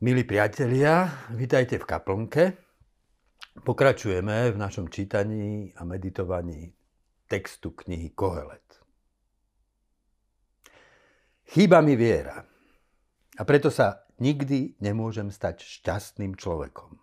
[0.00, 2.56] Milí priatelia, vítajte v kaplnke.
[3.60, 6.72] Pokračujeme v našom čítaní a meditovaní
[7.28, 8.80] textu knihy Kohelet.
[11.52, 12.40] Chýba mi viera
[13.36, 16.96] a preto sa nikdy nemôžem stať šťastným človekom.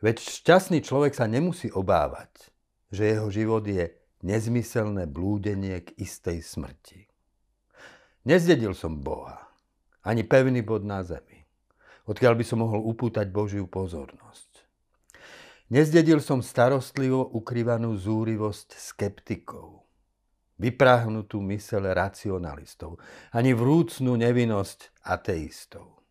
[0.00, 2.56] Veď šťastný človek sa nemusí obávať,
[2.88, 3.92] že jeho život je
[4.24, 7.04] nezmyselné blúdenie k istej smrti.
[8.24, 9.44] Nezdedil som Boha,
[10.00, 11.31] ani pevný bod na zemi
[12.08, 14.50] odkiaľ by som mohol upútať Božiu pozornosť.
[15.72, 19.88] Nezdedil som starostlivo ukrývanú zúrivosť skeptikov,
[20.60, 23.00] vypráhnutú mysel racionalistov,
[23.32, 26.04] ani vrúcnú nevinnosť ateistov.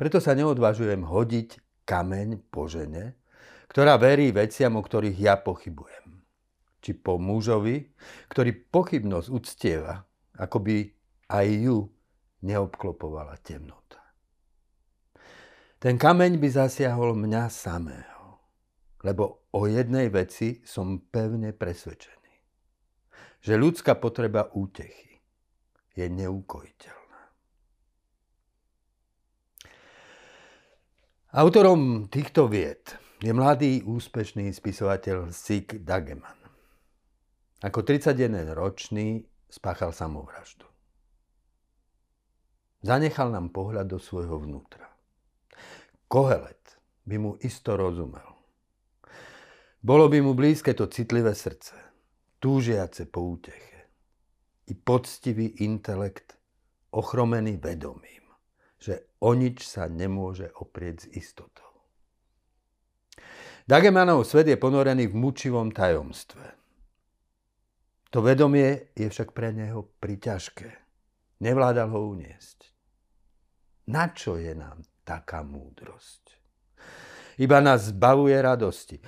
[0.00, 3.20] Preto sa neodvážujem hodiť kameň po žene,
[3.68, 6.24] ktorá verí veciam, o ktorých ja pochybujem.
[6.80, 7.84] Či po mužovi,
[8.32, 10.04] ktorý pochybnosť uctieva,
[10.36, 10.76] ako by
[11.32, 11.88] aj ju
[12.44, 14.03] neobklopovala temnota.
[15.84, 18.40] Ten kameň by zasiahol mňa samého,
[19.04, 22.32] lebo o jednej veci som pevne presvedčený.
[23.44, 25.20] Že ľudská potreba útechy
[25.92, 27.20] je neukojiteľná.
[31.36, 36.40] Autorom týchto vied je mladý úspešný spisovateľ Sig Dageman.
[37.60, 39.20] Ako 31 ročný
[39.52, 40.64] spáchal samovraždu.
[42.80, 44.93] Zanechal nám pohľad do svojho vnútra.
[46.08, 48.34] Kohelet by mu isto rozumel.
[49.84, 51.76] Bolo by mu blízke to citlivé srdce,
[52.40, 53.92] túžiace po úteche.
[54.64, 56.40] I poctivý intelekt,
[56.96, 58.24] ochromený vedomím,
[58.80, 61.68] že o nič sa nemôže oprieť s istotou.
[63.68, 66.46] Dagemanov svet je ponorený v mučivom tajomstve.
[68.12, 70.68] To vedomie je však pre neho priťažké.
[71.44, 72.72] Nevládal ho uniesť.
[73.92, 76.34] Na čo je nám taká múdrosť.
[77.36, 78.98] Iba nás zbavuje radosti.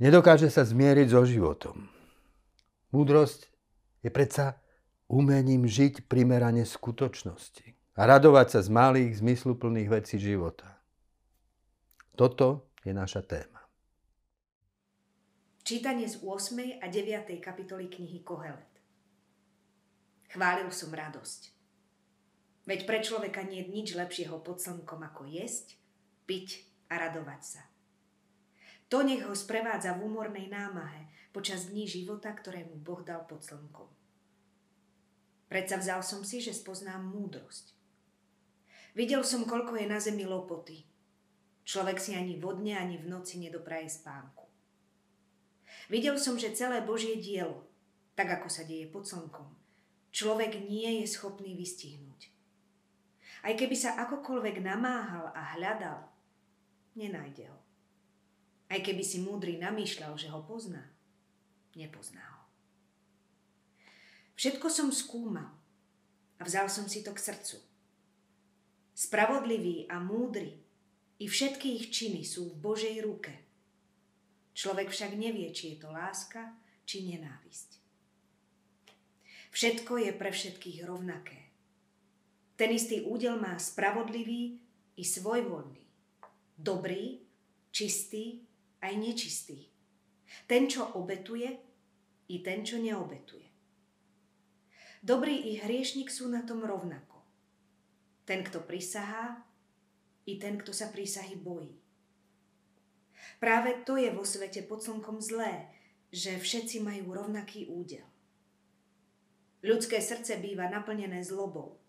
[0.00, 1.86] Nedokáže sa zmieriť so životom.
[2.90, 3.46] Múdrosť
[4.00, 4.56] je predsa
[5.12, 10.80] umením žiť primerane skutočnosti a radovať sa z malých, zmysluplných vecí života.
[12.16, 13.60] Toto je naša téma.
[15.60, 16.80] Čítanie z 8.
[16.80, 17.36] a 9.
[17.38, 18.74] kapitoly knihy Kohelet.
[20.30, 21.59] Chválil som radosť
[22.70, 25.74] Veď pre človeka nie je nič lepšieho pod slnkom ako jesť,
[26.30, 27.62] piť a radovať sa.
[28.94, 33.42] To nech ho sprevádza v úmornej námahe počas dní života, ktoré mu Boh dal pod
[33.42, 33.90] slnkom.
[35.50, 37.74] Predsa vzal som si, že spoznám múdrosť.
[38.94, 40.86] Videl som, koľko je na zemi lopoty.
[41.66, 44.46] Človek si ani vodne, ani v noci nedopraje spánku.
[45.90, 47.66] Videl som, že celé Božie dielo,
[48.14, 49.58] tak ako sa deje pod slnkom,
[50.14, 52.29] človek nie je schopný vystihnúť.
[53.40, 56.04] Aj keby sa akokoľvek namáhal a hľadal,
[56.96, 57.58] nenájde ho.
[58.70, 60.84] Aj keby si múdry namýšľal, že ho pozná,
[61.74, 62.42] nepozná ho.
[64.36, 65.52] Všetko som skúmal
[66.40, 67.60] a vzal som si to k srdcu.
[68.96, 70.60] Spravodlivý a múdry
[71.20, 73.32] i všetky ich činy sú v Božej ruke.
[74.56, 76.56] Človek však nevie, či je to láska,
[76.88, 77.80] či nenávisť.
[79.50, 81.49] Všetko je pre všetkých rovnaké.
[82.60, 84.60] Ten istý údel má spravodlivý
[85.00, 85.80] i svojvoľný.
[86.60, 87.24] Dobrý,
[87.72, 88.44] čistý
[88.84, 89.64] aj nečistý.
[90.44, 91.56] Ten, čo obetuje,
[92.28, 93.48] i ten, čo neobetuje.
[95.00, 97.24] Dobrý i hriešnik sú na tom rovnako.
[98.28, 99.40] Ten, kto prisahá,
[100.28, 101.72] i ten, kto sa prísahy bojí.
[103.40, 105.72] Práve to je vo svete pod slnkom zlé,
[106.12, 108.04] že všetci majú rovnaký údel.
[109.64, 111.79] Ľudské srdce býva naplnené zlobou,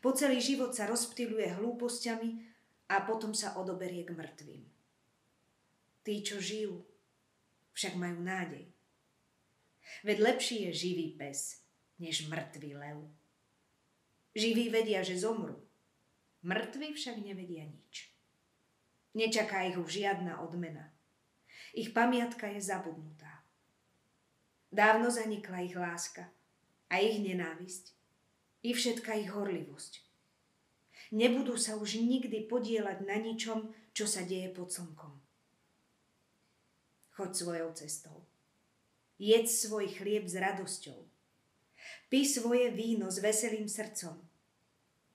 [0.00, 2.30] po celý život sa rozptýluje hlúpostiami
[2.90, 4.62] a potom sa odoberie k mŕtvým.
[6.00, 6.80] Tí, čo žijú,
[7.76, 8.66] však majú nádej.
[10.06, 11.62] Veď lepší je živý pes,
[11.98, 12.98] než mŕtvý lev.
[14.34, 15.58] Živí vedia, že zomru.
[16.40, 18.14] Mŕtvi však nevedia nič.
[19.12, 20.88] Nečaká ich už žiadna odmena.
[21.74, 23.42] Ich pamiatka je zabudnutá.
[24.70, 26.30] Dávno zanikla ich láska
[26.86, 27.99] a ich nenávisť
[28.60, 30.04] i všetka ich horlivosť.
[31.10, 35.18] Nebudú sa už nikdy podielať na ničom, čo sa deje pod slnkom.
[37.18, 38.16] Choď svojou cestou.
[39.20, 40.96] Jedz svoj chlieb s radosťou.
[42.08, 44.16] Pí svoje víno s veselým srdcom,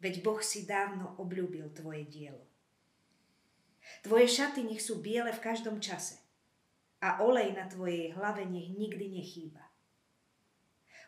[0.01, 2.45] veď Boh si dávno obľúbil tvoje dielo.
[4.05, 6.21] Tvoje šaty nech sú biele v každom čase
[7.01, 9.64] a olej na tvojej hlave nech nikdy nechýba.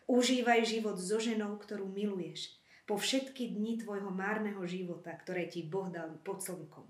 [0.08, 2.56] Užívaj život so ženou, ktorú miluješ,
[2.88, 6.88] po všetky dni tvojho márneho života, ktoré ti Boh dal pod slnkom.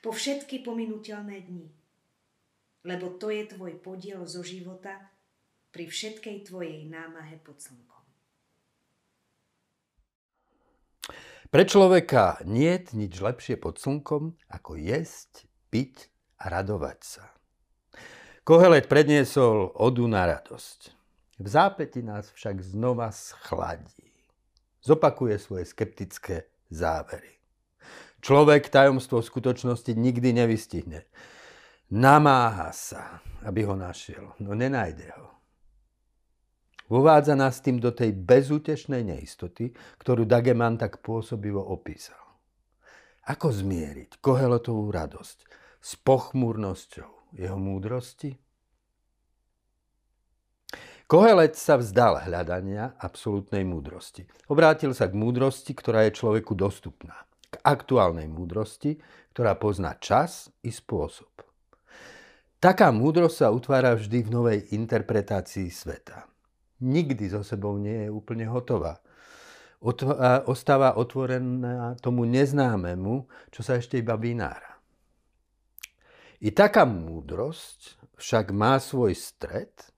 [0.00, 1.68] Po všetky pominuteľné dni.
[2.88, 4.96] Lebo to je tvoj podiel zo života
[5.68, 8.04] pri všetkej tvojej námahe pod slnkom.
[11.52, 16.08] Pre človeka nie je nič lepšie pod slnkom, ako jesť, piť
[16.40, 17.24] a radovať sa.
[18.48, 21.03] Kohelet predniesol odu na radosť.
[21.38, 24.14] V zápäti nás však znova schladí
[24.84, 27.32] zopakuje svoje skeptické závery.
[28.20, 31.08] Človek tajomstvo skutočnosti nikdy nevystihne.
[31.92, 35.28] Namáha sa, aby ho našiel, no nenájde ho.
[36.92, 42.20] Uvádza nás tým do tej bezútešnej neistoty, ktorú Dageman tak pôsobivo opísal.
[43.24, 45.38] Ako zmieriť Kohelotovú radosť
[45.80, 48.36] s pochmúrnosťou jeho múdrosti?
[51.04, 54.24] Kohelet sa vzdal hľadania absolútnej múdrosti.
[54.48, 57.28] Obrátil sa k múdrosti, ktorá je človeku dostupná.
[57.52, 58.96] K aktuálnej múdrosti,
[59.36, 61.28] ktorá pozná čas i spôsob.
[62.56, 66.24] Taká múdrosť sa utvára vždy v novej interpretácii sveta.
[66.80, 69.04] Nikdy so sebou nie je úplne hotová.
[70.48, 74.80] ostáva otvorená tomu neznámemu, čo sa ešte iba vynára.
[76.40, 79.68] I taká múdrosť však má svoj stred–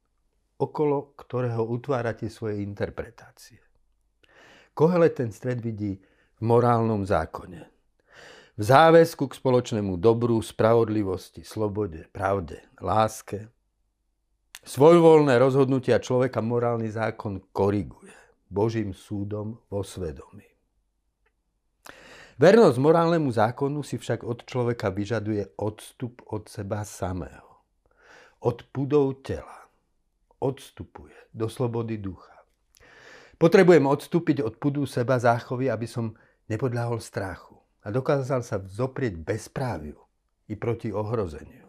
[0.56, 3.61] okolo ktorého utvárate svoje interpretácie.
[4.76, 6.00] Kohelet ten stred vidí
[6.37, 7.61] v morálnom zákone.
[8.56, 13.53] V záväzku k spoločnému dobru, spravodlivosti, slobode, pravde, láske.
[14.64, 18.17] Svojvoľné rozhodnutia človeka morálny zákon koriguje
[18.49, 20.49] Božím súdom vo svedomí.
[22.37, 27.64] Vernosť morálnemu zákonu si však od človeka vyžaduje odstup od seba samého,
[28.44, 29.65] od pudov tela
[30.41, 32.37] odstupuje do slobody ducha.
[33.37, 36.17] Potrebujem odstúpiť od pudu seba záchovy, aby som
[36.49, 40.00] nepodľahol strachu a dokázal sa vzoprieť bezpráviu
[40.49, 41.69] i proti ohrozeniu.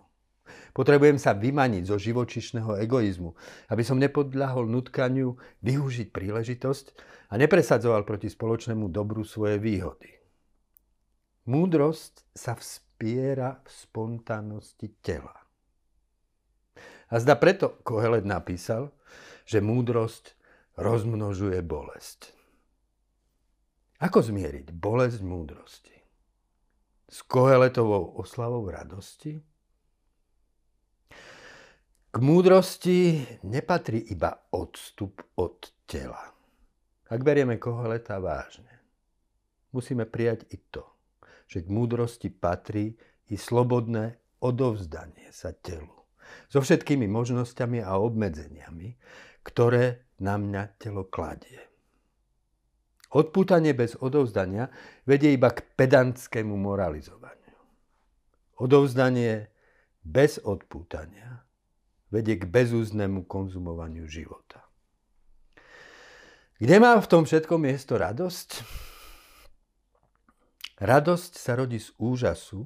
[0.72, 3.34] Potrebujem sa vymaniť zo živočišného egoizmu,
[3.74, 5.36] aby som nepodľahol nutkaniu
[5.66, 6.86] využiť príležitosť
[7.32, 10.14] a nepresadzoval proti spoločnému dobru svoje výhody.
[11.50, 15.47] Múdrosť sa vspiera v spontánnosti tela.
[17.08, 18.92] A zda preto Kohelet napísal,
[19.48, 20.36] že múdrosť
[20.76, 22.36] rozmnožuje bolesť.
[24.04, 25.96] Ako zmieriť bolesť múdrosti?
[27.08, 29.40] S Koheletovou oslavou radosti?
[32.12, 36.36] K múdrosti nepatrí iba odstup od tela.
[37.08, 38.84] Ak berieme Koheleta vážne,
[39.72, 40.84] musíme prijať i to,
[41.48, 43.00] že k múdrosti patrí
[43.32, 45.97] i slobodné odovzdanie sa telu
[46.48, 48.98] so všetkými možnosťami a obmedzeniami,
[49.44, 51.62] ktoré na mňa telo kladie.
[53.08, 54.68] Odpútanie bez odovzdania
[55.08, 57.56] vedie iba k pedantskému moralizovaniu.
[58.60, 59.48] Odovzdanie
[60.04, 61.48] bez odpútania
[62.12, 64.68] vedie k bezúznému konzumovaniu života.
[66.58, 68.50] Kde má v tom všetkom miesto radosť?
[70.82, 72.66] Radosť sa rodí z úžasu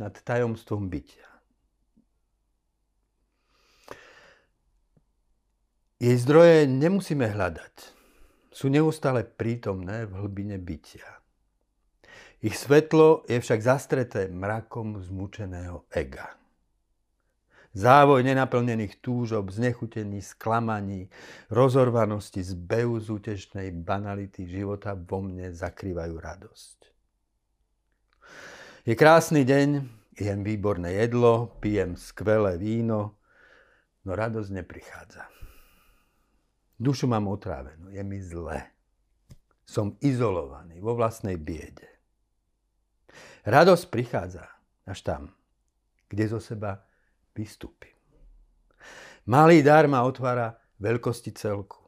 [0.00, 1.35] nad tajomstvom bytia.
[5.96, 7.96] Jej zdroje nemusíme hľadať.
[8.52, 11.24] Sú neustále prítomné v hlbine bytia.
[12.44, 16.36] Ich svetlo je však zastreté mrakom zmučeného ega.
[17.72, 21.08] Závoj nenaplnených túžob, znechutení, sklamaní,
[21.48, 26.78] rozorvanosti, z útešnej banality života vo mne zakrývajú radosť.
[28.84, 29.68] Je krásny deň,
[30.16, 33.16] jem výborné jedlo, pijem skvelé víno,
[34.04, 35.35] no radosť neprichádza.
[36.76, 38.68] Dušu mám otrávenú, je mi zle.
[39.64, 41.88] Som izolovaný vo vlastnej biede.
[43.48, 44.44] Radosť prichádza
[44.84, 45.22] až tam,
[46.12, 46.84] kde zo seba
[47.32, 47.96] vystúpim.
[49.26, 51.80] Malý dar ma otvára veľkosti celku.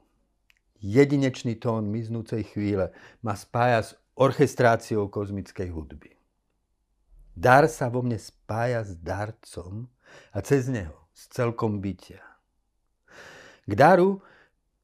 [0.81, 2.91] Jedinečný tón miznúcej chvíle
[3.21, 6.19] ma spája s orchestráciou kozmickej hudby.
[7.39, 9.87] Dar sa vo mne spája s darcom
[10.35, 12.23] a cez neho s celkom bytia.
[13.69, 14.19] K daru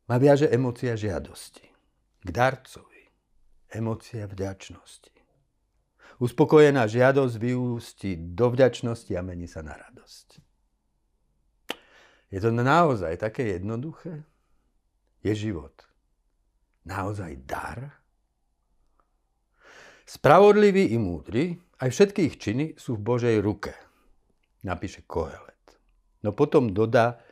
[0.08, 1.66] ma viaže emocia žiadosti.
[2.24, 3.02] K darcovi
[3.74, 5.12] emocia vďačnosti.
[6.22, 10.38] Uspokojená žiadosť vyústi do vďačnosti a mení sa na radosť.
[12.30, 14.22] Je to naozaj také jednoduché?
[15.26, 15.74] Je život
[16.84, 18.00] naozaj dar?
[20.04, 23.72] Spravodlivý i múdry, aj všetky ich činy sú v Božej ruke,
[24.60, 25.80] napíše Kohelet.
[26.20, 27.24] No potom dodá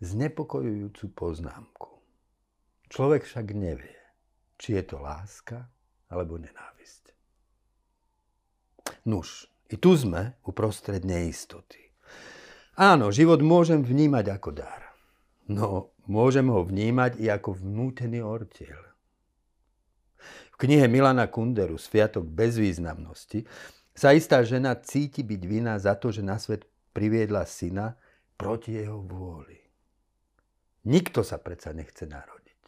[0.00, 1.90] znepokojujúcu poznámku.
[2.92, 3.98] Človek však nevie,
[4.60, 5.66] či je to láska
[6.12, 7.10] alebo nenávisť.
[9.10, 11.82] Nuž, i tu sme uprostred neistoty.
[12.78, 14.94] Áno, život môžem vnímať ako dar.
[15.48, 18.82] No, môžem ho vnímať i ako vnútený ortiel.
[20.54, 23.44] V knihe Milana Kunderu Sviatok bezvýznamnosti
[23.96, 27.96] sa istá žena cíti byť vina za to, že na svet priviedla syna
[28.36, 29.65] proti jeho vôli.
[30.86, 32.62] Nikto sa predsa nechce narodiť,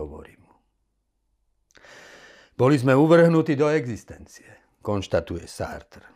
[0.00, 0.52] hovorí mu.
[2.56, 6.08] Boli sme uvrhnutí do existencie, konštatuje Sartre.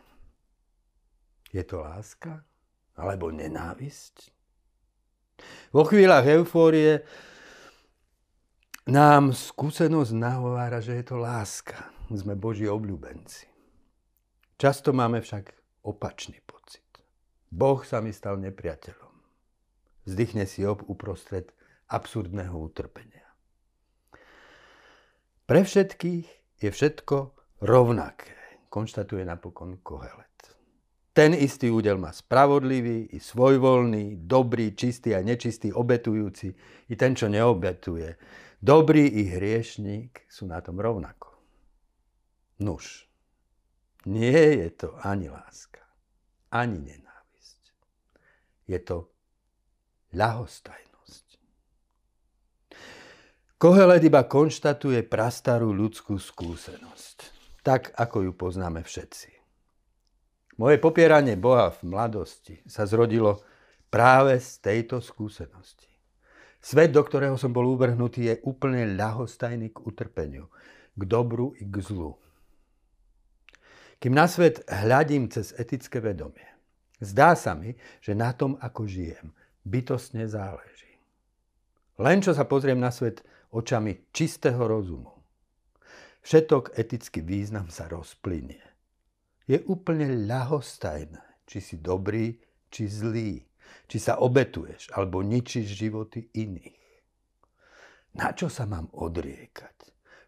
[1.53, 2.41] Je to láska
[2.97, 4.33] alebo nenávisť?
[5.69, 7.05] Vo chvíľach eufórie
[8.89, 11.93] nám skúsenosť nahovára, že je to láska.
[12.07, 13.45] Sme Boží obľúbenci.
[14.55, 15.51] Často máme však
[15.83, 16.87] opačný pocit.
[17.51, 19.06] Boh sa mi stal nepriateľom.
[20.07, 21.51] Zdychne si ob uprostred
[21.91, 23.27] absurdného utrpenia.
[25.43, 26.27] Pre všetkých
[26.63, 27.17] je všetko
[27.67, 28.31] rovnaké,
[28.71, 30.55] konštatuje napokon Kohelet.
[31.11, 36.53] Ten istý údel má spravodlivý i svojvoľný, dobrý, čistý a nečistý, obetujúci
[36.87, 38.15] i ten, čo neobetuje.
[38.61, 41.35] Dobrý i hriešník sú na tom rovnako.
[42.61, 43.09] Nuž,
[44.05, 45.83] nie je to ani láska,
[46.53, 47.63] ani nenávisť.
[48.69, 49.16] Je to
[50.13, 51.27] ľahostajnosť.
[53.57, 57.17] Kohelet iba konštatuje prastarú ľudskú skúsenosť,
[57.65, 59.33] tak ako ju poznáme všetci.
[60.57, 63.41] Moje popieranie Boha v mladosti sa zrodilo
[63.93, 65.89] práve z tejto skúsenosti.
[66.57, 70.49] Svet, do ktorého som bol uvrhnutý, je úplne ľahostajný k utrpeniu,
[70.97, 72.17] k dobru i k zlu.
[73.97, 76.45] Kým na svet hľadím cez etické vedomie,
[77.01, 79.33] zdá sa mi, že na tom, ako žijem,
[79.67, 80.95] bytostne záleží.
[81.97, 85.11] Len čo sa pozriem na svet očami čistého rozumu,
[86.23, 88.63] všetok etický význam sa rozplynie.
[89.47, 92.35] Je úplne ľahostajné, či si dobrý,
[92.67, 93.39] či zlý,
[93.87, 96.75] či sa obetuješ alebo ničíš životy iných.
[98.19, 99.77] Na čo sa mám odriekať?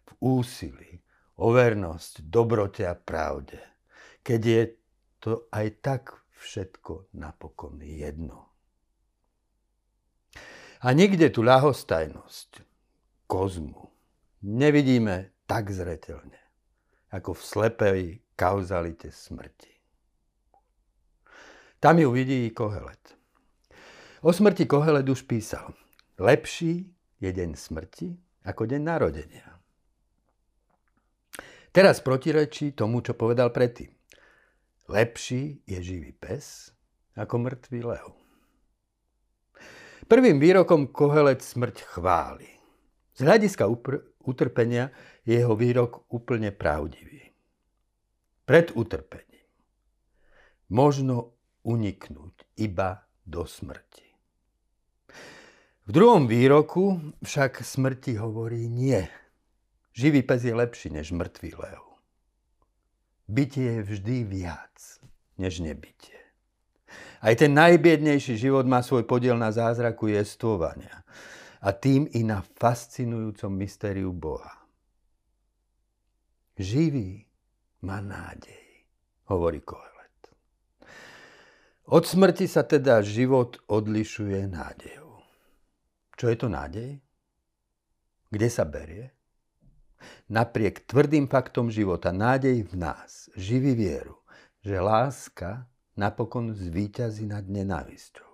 [0.08, 1.00] V úsilí,
[1.40, 3.60] o vernosť, dobrote a pravde,
[4.24, 4.62] keď je
[5.20, 6.02] to aj tak
[6.36, 8.49] všetko napokon jedno.
[10.80, 12.64] A nikde tu ľahostajnosť,
[13.28, 13.92] kozmu,
[14.40, 16.40] nevidíme tak zretelne,
[17.12, 18.00] ako v slepej
[18.32, 19.76] kauzalite smrti.
[21.80, 23.16] Tam ju vidí i Kohelet.
[24.24, 25.72] O smrti Kohelet už písal.
[26.20, 26.88] Lepší
[27.20, 29.48] je deň smrti ako deň narodenia.
[31.72, 33.92] Teraz protirečí tomu, čo povedal predtým.
[34.88, 36.72] Lepší je živý pes
[37.16, 38.19] ako mŕtvý lev.
[40.10, 42.50] Prvým výrokom Kohelet smrť chváli.
[43.14, 43.70] Z hľadiska
[44.26, 44.90] utrpenia
[45.22, 47.30] je jeho výrok úplne pravdivý.
[48.42, 49.46] Pred utrpením
[50.66, 54.10] možno uniknúť iba do smrti.
[55.86, 59.06] V druhom výroku však smrti hovorí nie.
[59.94, 61.82] Živý pes je lepší než mŕtvý lev.
[63.30, 64.74] Bytie je vždy viac
[65.38, 66.19] než nebytie.
[67.20, 71.04] Aj ten najbiednejší život má svoj podiel na zázraku jestvovania
[71.60, 74.64] a tým i na fascinujúcom mystériu Boha.
[76.56, 77.24] Živý
[77.84, 78.88] má nádej,
[79.28, 80.32] hovorí Kohelet.
[81.92, 85.20] Od smrti sa teda život odlišuje nádejou.
[86.16, 86.90] Čo je to nádej?
[88.32, 89.20] Kde sa berie?
[90.30, 94.16] napriek tvrdým faktom života nádej v nás živí vieru,
[94.64, 95.69] že láska
[96.00, 98.24] napokon zvíťazí nad nenávisťou.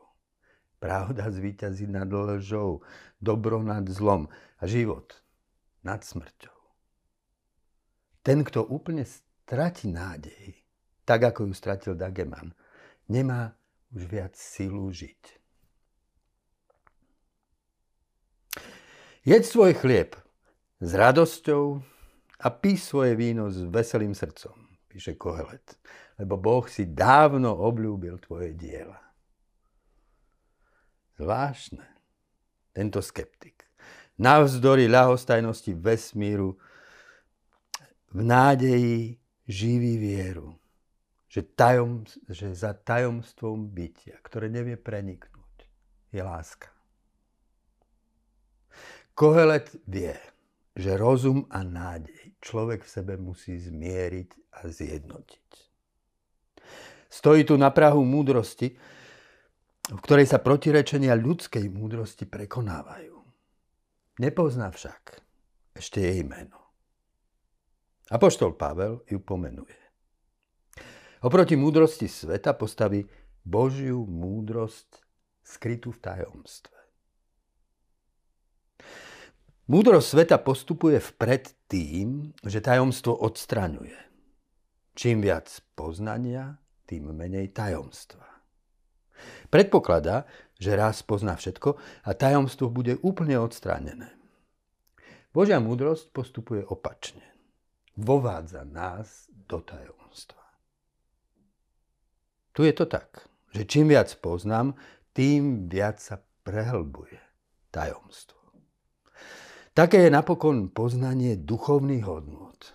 [0.79, 2.87] Pravda zvíťazí nad lžou,
[3.19, 4.31] dobro nad zlom
[4.63, 5.19] a život
[5.83, 6.55] nad smrťou.
[8.23, 10.63] Ten, kto úplne stratí nádej,
[11.07, 12.55] tak ako ju stratil Dageman,
[13.11, 13.55] nemá
[13.95, 15.23] už viac silu žiť.
[19.27, 20.15] Jeď svoj chlieb,
[20.79, 21.83] s radosťou
[22.43, 24.55] a pí svoje víno s veselým srdcom,
[24.87, 25.79] píše Kohelet,
[26.17, 29.01] lebo Boh si dávno obľúbil tvoje diela.
[31.17, 31.85] Zvláštne,
[32.73, 33.65] tento skeptik.
[34.17, 36.57] Navzdory ľahostajnosti vesmíru
[38.13, 40.57] v nádeji živí vieru,
[41.29, 45.69] že, tajom, že za tajomstvom bytia, ktoré nevie preniknúť,
[46.13, 46.73] je láska.
[49.17, 50.17] Kohelet vie,
[50.77, 54.31] že rozum a nádej človek v sebe musí zmieriť
[54.61, 55.66] a zjednotiť.
[57.07, 58.75] Stojí tu na prahu múdrosti,
[59.87, 63.15] v ktorej sa protirečenia ľudskej múdrosti prekonávajú.
[64.19, 65.23] Nepozná však
[65.77, 66.59] ešte jej meno.
[68.11, 69.79] Apoštol Pavel ju pomenuje.
[71.23, 73.03] Oproti múdrosti sveta postaví
[73.43, 75.03] Božiu múdrosť
[75.43, 76.79] skrytú v tajomstve.
[79.67, 83.99] Múdrosť sveta postupuje vpred tým, že tajomstvo odstraňuje.
[84.95, 88.25] Čím viac poznania, tým menej tajomstva.
[89.51, 90.25] Predpokladá,
[90.57, 91.77] že raz pozná všetko
[92.07, 94.13] a tajomstvo bude úplne odstránené.
[95.37, 97.25] Božia múdrosť postupuje opačne.
[97.97, 100.45] Vovádza nás do tajomstva.
[102.57, 104.73] Tu je to tak, že čím viac poznám,
[105.13, 107.21] tým viac sa prehlbuje
[107.69, 108.37] tajomstvo.
[109.77, 112.73] Také je napokon poznanie duchovných hodnot,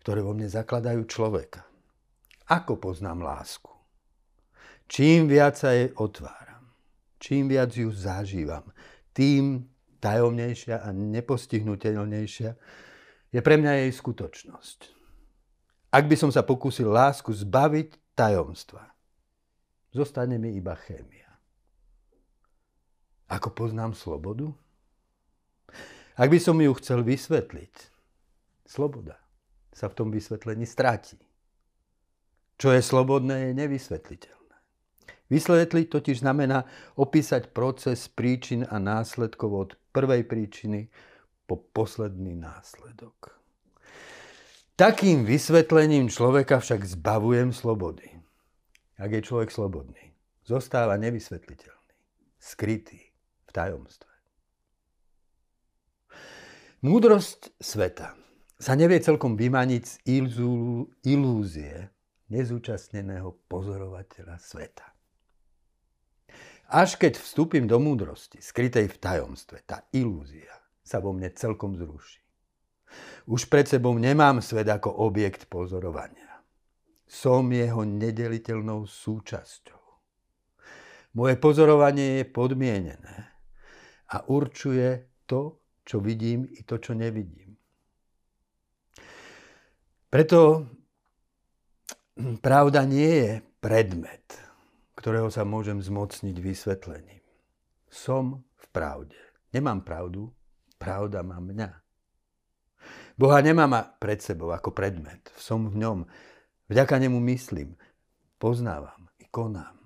[0.00, 1.69] ktoré vo mne zakladajú človeka.
[2.50, 3.70] Ako poznám lásku?
[4.90, 6.66] Čím viac sa jej otváram,
[7.22, 8.74] čím viac ju zažívam,
[9.14, 9.70] tým
[10.02, 12.50] tajomnejšia a nepostihnutelnejšia
[13.30, 14.78] je pre mňa jej skutočnosť.
[15.94, 18.82] Ak by som sa pokúsil lásku zbaviť tajomstva,
[19.94, 21.30] zostane mi iba chémia.
[23.30, 24.50] Ako poznám slobodu?
[26.18, 27.74] Ak by som ju chcel vysvetliť,
[28.66, 29.22] sloboda
[29.70, 31.29] sa v tom vysvetlení stráti.
[32.60, 34.56] Čo je slobodné, je nevysvetliteľné.
[35.32, 36.68] Vysvetliť totiž znamená
[37.00, 40.92] opísať proces príčin a následkov od prvej príčiny
[41.48, 43.32] po posledný následok.
[44.76, 48.12] Takým vysvetlením človeka však zbavujem slobody.
[49.00, 50.12] Ak je človek slobodný,
[50.44, 51.96] zostáva nevysvetliteľný,
[52.36, 53.00] skrytý
[53.48, 54.12] v tajomstve.
[56.84, 58.16] Múdrosť sveta
[58.60, 59.96] sa nevie celkom vymaniť z
[61.08, 61.88] ilúzie
[62.30, 64.86] nezúčastneného pozorovateľa sveta.
[66.70, 70.54] Až keď vstúpim do múdrosti, skrytej v tajomstve, tá ilúzia
[70.86, 72.22] sa vo mne celkom zruší.
[73.26, 76.42] Už pred sebou nemám svet ako objekt pozorovania.
[77.10, 79.82] Som jeho nedeliteľnou súčasťou.
[81.18, 83.16] Moje pozorovanie je podmienené
[84.14, 87.58] a určuje to, čo vidím i to, čo nevidím.
[90.06, 90.70] Preto
[92.18, 94.26] pravda nie je predmet,
[94.96, 97.22] ktorého sa môžem zmocniť vysvetlením.
[97.90, 99.18] Som v pravde.
[99.50, 100.30] Nemám pravdu,
[100.78, 101.70] pravda má mňa.
[103.20, 105.20] Boha nemám pred sebou ako predmet.
[105.36, 106.08] Som v ňom.
[106.70, 107.76] Vďaka nemu myslím,
[108.40, 109.76] poznávam i konám.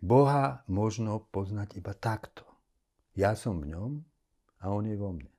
[0.00, 2.44] Boha možno poznať iba takto.
[3.16, 3.92] Ja som v ňom
[4.60, 5.32] a on je vo mne.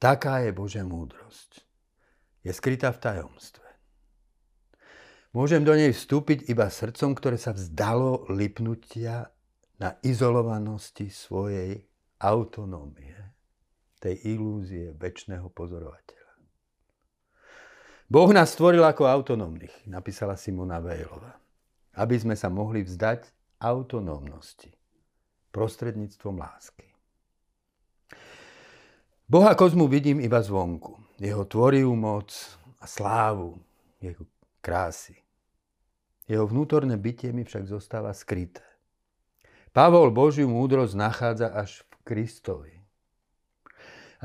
[0.00, 1.69] Taká je Božia múdrosť.
[2.40, 3.68] Je skrytá v tajomstve.
[5.30, 9.30] Môžem do nej vstúpiť iba srdcom, ktoré sa vzdalo lipnutia
[9.78, 11.86] na izolovanosti svojej
[12.18, 13.14] autonómie,
[14.00, 16.34] tej ilúzie väčšného pozorovateľa.
[18.10, 21.38] Boh nás stvoril ako autonómnych, napísala Simona Vejlova,
[21.94, 23.28] aby sme sa mohli vzdať
[23.62, 24.74] autonómnosti
[25.54, 26.90] prostredníctvom lásky.
[29.30, 31.09] Boha kozmu vidím iba zvonku.
[31.20, 32.32] Jeho tvorivú moc
[32.80, 33.60] a slávu,
[34.00, 34.24] jeho
[34.64, 35.20] krásy.
[36.24, 38.64] Jeho vnútorné bytie mi však zostáva skryté.
[39.76, 42.74] Pavol Božiu múdrosť nachádza až v Kristovi.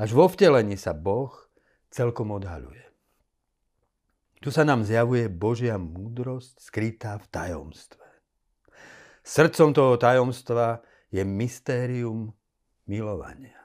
[0.00, 1.36] Až vo vtelení sa Boh
[1.92, 2.86] celkom odhaľuje.
[4.40, 8.06] Tu sa nám zjavuje Božia múdrosť skrytá v tajomstve.
[9.26, 10.80] Srdcom toho tajomstva
[11.12, 12.32] je mystérium
[12.86, 13.55] milovania.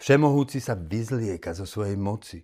[0.00, 2.40] Všemohúci sa vyzlieka zo svojej moci,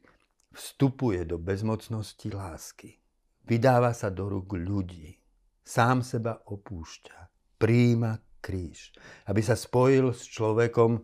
[0.52, 3.00] vstupuje do bezmocnosti lásky,
[3.48, 5.16] vydáva sa do rúk ľudí,
[5.64, 7.16] sám seba opúšťa,
[7.56, 8.92] príjima kríž,
[9.32, 11.00] aby sa spojil s človekom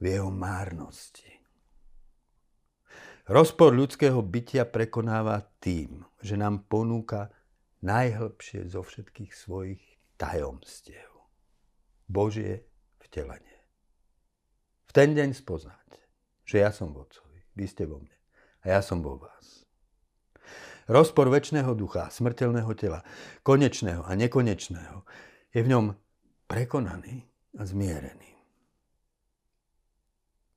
[0.00, 1.28] v jeho márnosti.
[3.28, 7.28] Rozpor ľudského bytia prekonáva tým, že nám ponúka
[7.84, 9.82] najhlbšie zo všetkých svojich
[10.16, 11.12] tajomstiev.
[12.08, 12.64] Božie
[12.98, 13.49] vtelenie.
[14.90, 16.02] V ten deň spoznáte,
[16.42, 18.18] že ja som v Otcovi, vy ste vo mne
[18.66, 19.62] a ja som vo vás.
[20.90, 23.06] Rozpor väčšného ducha, smrteľného tela,
[23.46, 25.06] konečného a nekonečného
[25.54, 25.94] je v ňom
[26.50, 27.22] prekonaný
[27.54, 28.34] a zmierený.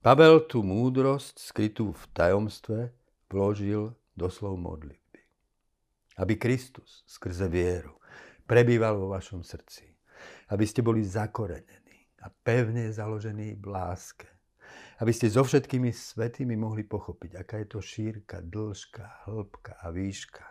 [0.01, 2.89] Pavel tú múdrosť skrytú v tajomstve
[3.29, 5.21] vložil do slov modlitby.
[6.17, 8.01] Aby Kristus skrze vieru
[8.49, 9.93] prebýval vo vašom srdci
[10.49, 11.82] aby ste boli zakorenení
[12.23, 14.27] a pevne založení v láske.
[15.03, 20.45] Aby ste so všetkými svetými mohli pochopiť, aká je to šírka, dĺžka, hĺbka a výška.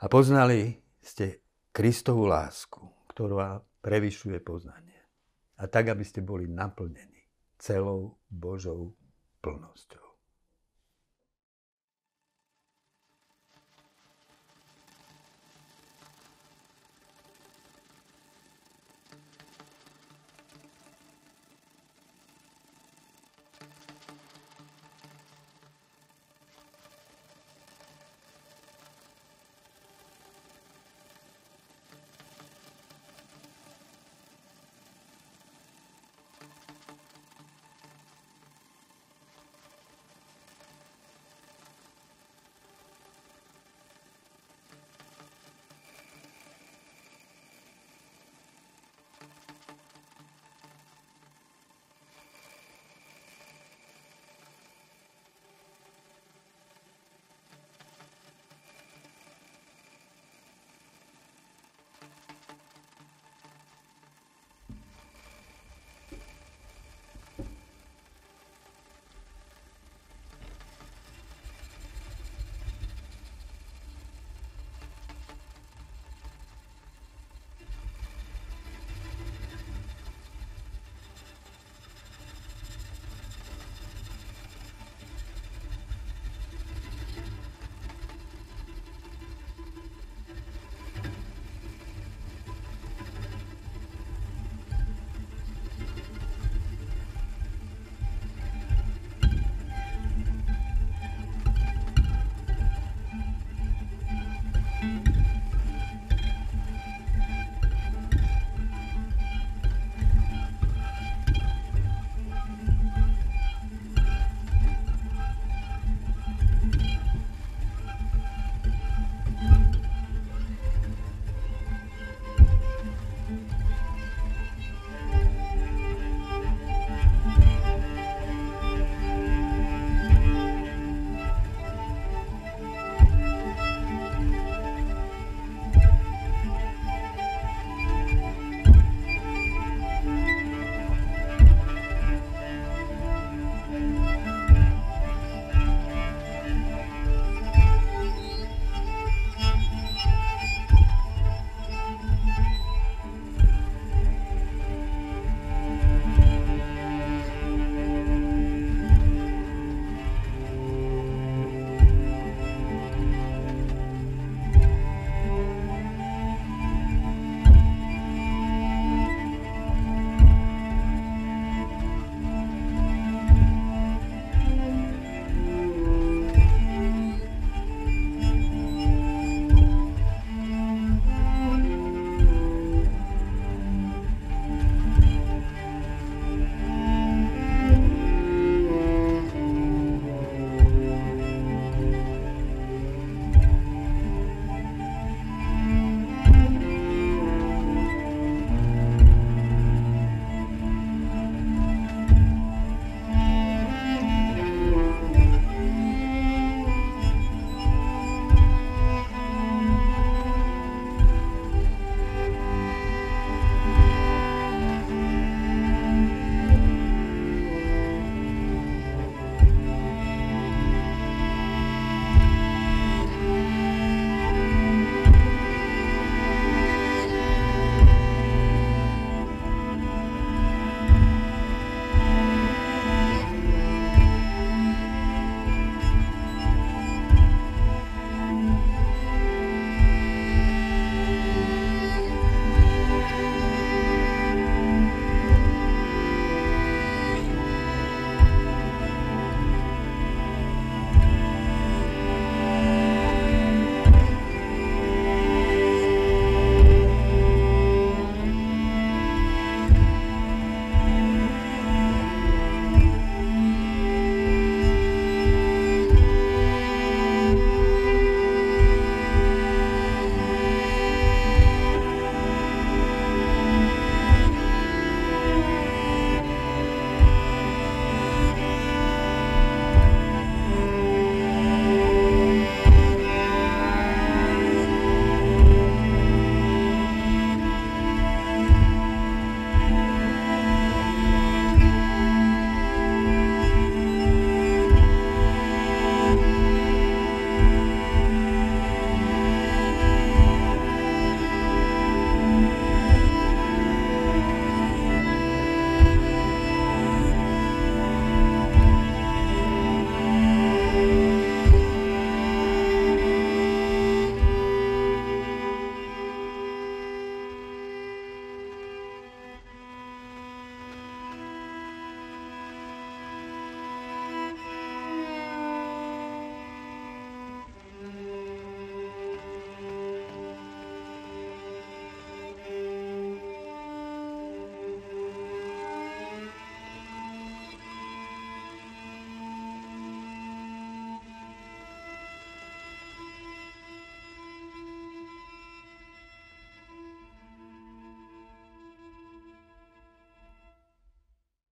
[0.00, 1.42] A poznali ste
[1.74, 4.94] Kristovú lásku, ktorá prevyšuje poznanie.
[5.54, 7.22] a tak, aby ste boli naplnení
[7.58, 8.94] celou Božou
[9.40, 10.03] plnosťou.